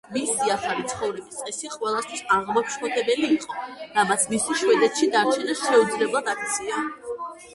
[0.13, 3.59] მისი ახალი ცხოვრების წესი ყველასათვის აღმაშფოთებელი იყო,
[3.99, 6.81] რამაც მისი შვედეთში დარჩენა შეუძლებლად აქცია.